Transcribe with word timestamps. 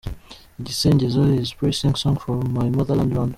Igisingizo 0.59 1.23
is 1.41 1.51
a 1.51 1.55
praising 1.59 1.93
song 2.01 2.15
for 2.23 2.37
my 2.57 2.67
motherland 2.77 3.11
,Rwanda. 3.13 3.29